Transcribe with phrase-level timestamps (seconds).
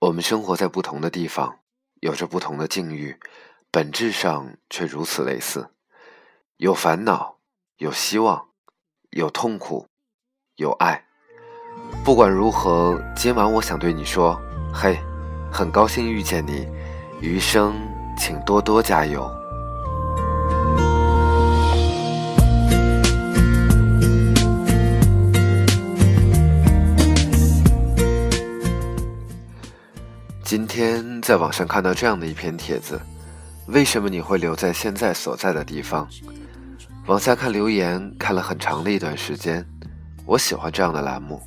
[0.00, 1.58] 我们生活在不同的地方，
[2.00, 3.14] 有着不同的境遇，
[3.70, 5.68] 本质上却如此类似。
[6.56, 7.36] 有烦恼，
[7.76, 8.48] 有希望，
[9.10, 9.86] 有痛苦，
[10.56, 11.04] 有爱。
[12.02, 14.40] 不管如何，今晚我想对你说：
[14.72, 14.98] 嘿，
[15.52, 16.66] 很高兴遇见你，
[17.20, 17.74] 余生
[18.16, 19.30] 请多多加油。
[30.50, 33.00] 今天在网上看到这样的一篇帖子：
[33.66, 36.08] 为什么你会留在现在所在的地方？
[37.06, 39.64] 往下看留言，看了很长的一段时间。
[40.26, 41.40] 我喜欢这样的栏目，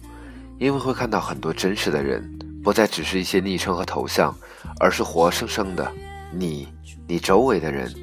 [0.57, 2.23] 因为会看到很多真实的人，
[2.63, 4.33] 不再只是一些昵称和头像，
[4.79, 5.91] 而是活生生的
[6.31, 6.69] 你、
[7.05, 7.93] 你周围的人、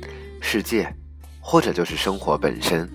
[0.42, 0.94] 世界，
[1.40, 2.86] 或者就是生活本身。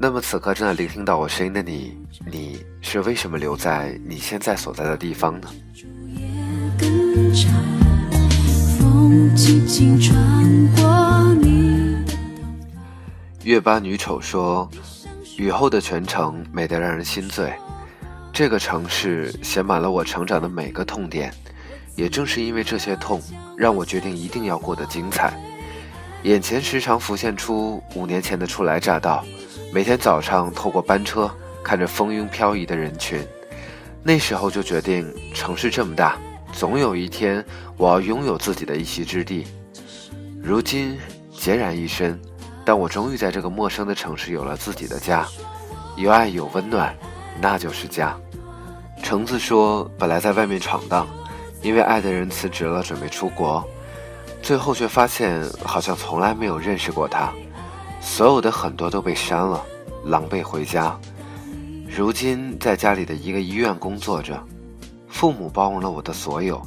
[0.00, 5.50] 那么此刻正在聆听到我声音的你，你是为什么留在你现在所在的地方呢？
[7.36, 7.48] 是
[8.78, 10.16] 风轻轻吹
[13.44, 14.66] 月八女丑说
[15.36, 17.52] ：“雨后的全城美得让人心醉，
[18.32, 21.30] 这个城市写满了我成长的每个痛点。
[21.94, 23.20] 也正是因为这些痛，
[23.54, 25.38] 让我决定一定要过得精彩。
[26.22, 29.22] 眼前时常浮现出五年前的初来乍到，
[29.74, 31.30] 每天早上透过班车
[31.62, 33.20] 看着风云飘移的人群，
[34.02, 36.16] 那时候就决定，城市这么大。”
[36.56, 37.44] 总有一天，
[37.76, 39.46] 我要拥有自己的一席之地。
[40.42, 40.96] 如今
[41.30, 42.18] 孑然一身，
[42.64, 45.28] 但我终于在这个陌生的城市有了自己的家，
[45.98, 46.96] 有爱有温暖，
[47.42, 48.16] 那就是家。
[49.02, 51.06] 橙子说：“本来在外面闯荡，
[51.60, 53.62] 因为爱的人辞职了，准备出国，
[54.40, 57.30] 最后却发现好像从来没有认识过他，
[58.00, 59.62] 所有的很多都被删了，
[60.06, 60.98] 狼狈回家。
[61.86, 64.42] 如今在家里的一个医院工作着。”
[65.16, 66.60] 父母包容了我的所有，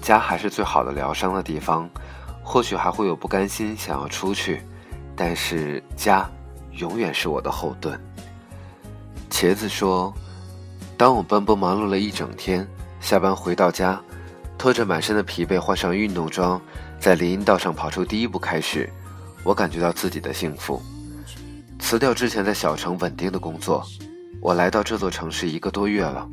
[0.00, 1.86] 家还是最好的疗伤的地方。
[2.42, 4.62] 或许还会有不甘心，想要出去，
[5.14, 6.26] 但是家
[6.72, 8.00] 永远是我的后盾。
[9.30, 10.14] 茄子说
[10.96, 12.66] ：“当我奔波忙碌了一整天，
[13.02, 14.00] 下班回到家，
[14.56, 16.58] 拖着满身的疲惫，换上运动装，
[16.98, 18.90] 在林荫道上跑出第一步开始，
[19.44, 20.80] 我感觉到自己的幸福。
[21.78, 23.84] 辞掉之前在小城稳定的工作，
[24.40, 26.26] 我来到这座城市一个多月了。”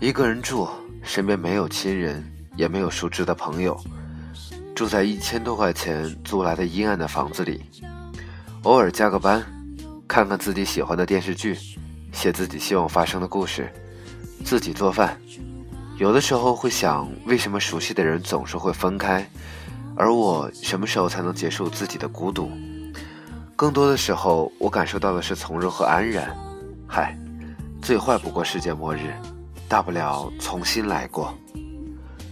[0.00, 0.66] 一个人住，
[1.02, 2.24] 身边没有亲人，
[2.56, 3.78] 也没有熟知的朋友，
[4.74, 7.60] 住在一千多块钱租来的阴暗的房子里，
[8.62, 9.44] 偶尔加个班，
[10.08, 11.54] 看看自己喜欢的电视剧，
[12.12, 13.70] 写自己希望发生的故事，
[14.42, 15.20] 自己做饭。
[15.98, 19.28] 有的时候会想，为什么熟悉的人总是会分开，
[19.94, 22.50] 而我什么时候才能结束自己的孤独？
[23.54, 26.34] 更多的时候，我感受到的是从容和安然。
[26.88, 27.14] 嗨，
[27.82, 29.12] 最坏不过世界末日。
[29.70, 31.32] 大不了重新来过。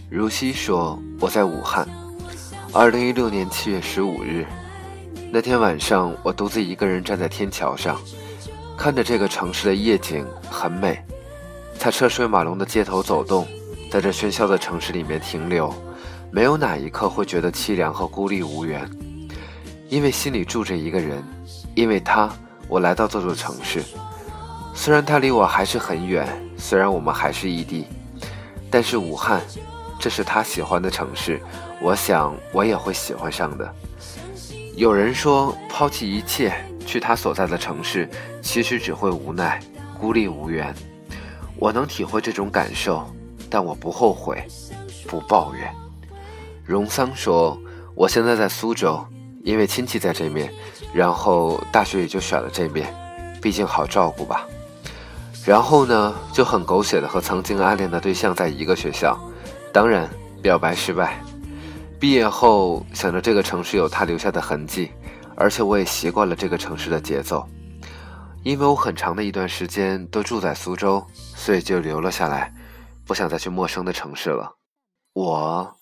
[0.09, 1.87] 如熙说：“我在武汉，
[2.73, 4.45] 二零一六年七月十五日
[5.31, 7.97] 那天晚上，我独自一个人站在天桥上，
[8.77, 11.01] 看着这个城市的夜景很美。
[11.77, 13.47] 在车水马龙的街头走动，
[13.89, 15.73] 在这喧嚣的城市里面停留，
[16.31, 18.85] 没有哪一刻会觉得凄凉和孤立无援，
[19.87, 21.23] 因为心里住着一个人，
[21.73, 22.29] 因为他，
[22.67, 23.81] 我来到这座城市。”
[24.81, 26.25] 虽然他离我还是很远，
[26.57, 27.85] 虽然我们还是异地，
[28.71, 29.41] 但是武汉，
[29.99, 31.37] 这是他喜欢的城市，
[31.81, 33.75] 我想我也会喜欢上的。
[34.77, 36.53] 有人说，抛弃一切
[36.85, 38.09] 去他所在的城市，
[38.41, 39.59] 其实只会无奈、
[39.99, 40.73] 孤立无援。
[41.57, 43.05] 我能体会这种感受，
[43.49, 44.47] 但我不后悔，
[45.09, 45.69] 不抱怨。
[46.63, 47.59] 荣桑说，
[47.95, 49.05] 我现在在苏州，
[49.43, 50.49] 因为亲戚在这面，
[50.93, 52.95] 然后大学也就选了这面，
[53.41, 54.47] 毕竟好照顾吧。
[55.45, 59.19] 然后呢，就很狗血的和曾经暗恋的对象在一个学校，
[59.73, 60.07] 当然
[60.41, 61.23] 表白失败。
[61.99, 64.91] 毕业后想着这个城市有他留下的痕迹，
[65.35, 67.47] 而且我也习惯了这个城市的节奏。
[68.43, 72.53] 因为我很长的一段时间都住在苏州，所以就留了下来，
[73.05, 74.55] 不想再去陌生的城市了。
[75.13, 75.75] 我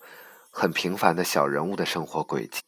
[0.50, 2.60] 很平凡的小人物的生活轨迹，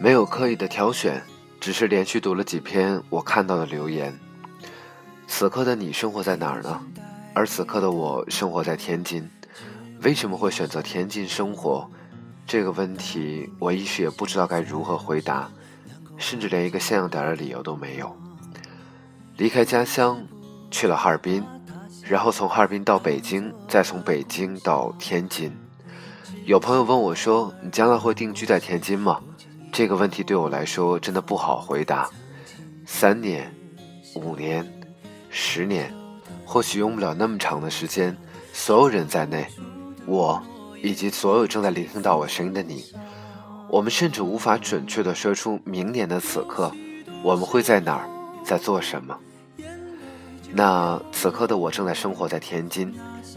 [0.00, 1.20] 没有刻意的挑选，
[1.60, 4.16] 只是连续读了几篇我看到的留言。
[5.28, 6.80] 此刻的你生活在哪儿呢？
[7.34, 9.28] 而此刻的我生活在天津。
[10.02, 11.88] 为什么会选择天津生活？
[12.46, 15.48] 这个问题我一时也不知道该如何回答，
[16.16, 18.16] 甚至连一个像样点的理由都没有。
[19.36, 20.20] 离开家乡，
[20.70, 21.44] 去了哈尔滨，
[22.02, 25.52] 然后从哈尔滨到北京，再从北京到天津。
[26.46, 29.20] 有朋友问我说：“你将来会定居在天津吗？”
[29.70, 32.08] 这个问题对我来说真的不好回答。
[32.86, 33.54] 三年，
[34.14, 34.66] 五年。
[35.30, 35.92] 十年，
[36.44, 38.16] 或许用不了那么长的时间，
[38.52, 39.46] 所有人在内，
[40.06, 40.42] 我，
[40.82, 42.84] 以及所有正在聆听到我声音的你，
[43.68, 46.72] 我们甚至无法准确地说出明年的此刻，
[47.22, 48.08] 我们会在哪儿，
[48.44, 49.16] 在做什么。
[50.50, 52.94] 那此刻的我正在生活在天津。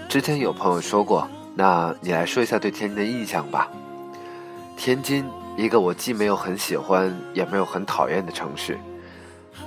[0.08, 3.70] 之前有朋友说过，那你来说一下对天津的印象吧。
[4.78, 5.26] 天津，
[5.58, 8.80] 一个我既没有很喜欢，也没有很讨厌的城市。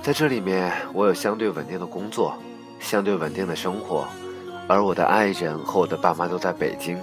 [0.01, 2.37] 在这里面，我有相对稳定的工作，
[2.79, 4.07] 相对稳定的生活，
[4.67, 7.01] 而我的爱人和我的爸妈都在北京。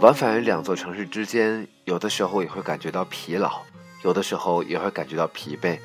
[0.00, 3.60] 往返于两座城市之间，有的时候也会感觉到疲劳，
[4.02, 5.78] 有的时候也会感觉到疲惫。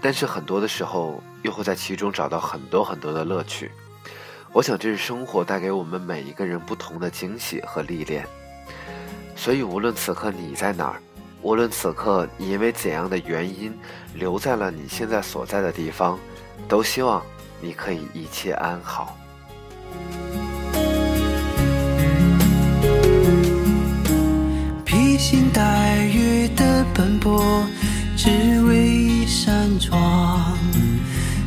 [0.00, 3.70] 但是很多的时候，又会在其中找到很多很多的乐趣。
[4.52, 8.26] 我想，这是生活带给我们每一个人不同的惊喜和历练。
[9.34, 11.02] 所以，无论此刻你在哪儿，
[11.42, 13.72] 无论此刻你因为怎样的原因
[14.14, 16.18] 留在了你现在所在的地方，
[16.66, 17.22] 都希望
[17.60, 19.16] 你可以一切安好。
[24.84, 27.64] 披星戴月的奔波，
[28.16, 28.28] 只
[28.64, 30.58] 为一扇窗。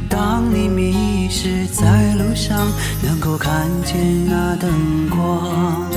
[0.09, 2.67] 当你迷失在路上，
[3.03, 5.89] 能够看见那灯光。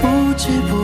[0.00, 0.06] 不
[0.36, 0.83] 知不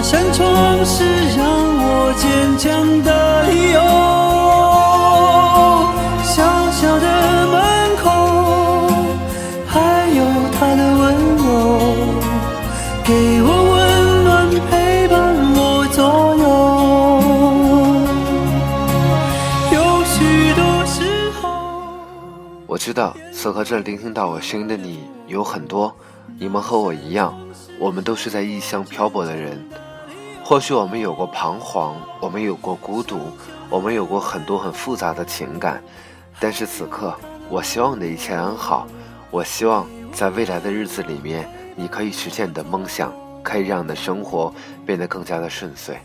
[0.00, 1.04] 那扇窗是
[1.36, 3.78] 让我坚强的理由。
[6.24, 7.04] 小小的
[7.52, 7.60] 门
[7.98, 8.08] 口，
[9.68, 10.24] 还有
[10.58, 11.02] 他的温
[11.36, 11.44] 柔，
[13.04, 13.12] 给
[13.42, 15.12] 我温暖，陪伴
[15.52, 16.00] 我左
[16.40, 16.42] 右。
[19.76, 21.44] 有许多时候，
[22.66, 25.94] 我知道此刻这聆听到我声音的你有很多。
[26.38, 27.38] 你们和我一样，
[27.78, 29.62] 我们都是在异乡漂泊的人。
[30.50, 33.20] 或许我们有过彷徨，我们有过孤独，
[33.68, 35.80] 我们有过很多很复杂的情感。
[36.40, 37.14] 但是此刻，
[37.48, 38.84] 我希望你的一切安好。
[39.30, 43.12] 我希望在未来的日子里面，你可以实现你的梦想，
[43.44, 44.52] 可以让你的生活
[44.84, 45.96] 变得更加的顺遂。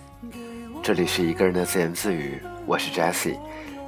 [0.84, 3.40] 这里是一个人的自言自语，我是 Jessie，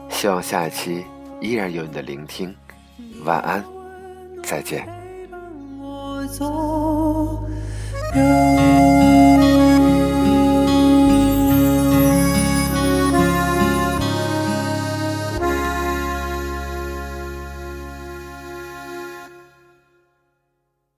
[0.10, 1.06] 希望下一期
[1.40, 2.56] 依然有你的聆听。
[3.24, 3.64] 晚安，
[4.42, 4.90] 再见。
[6.36, 7.46] 走。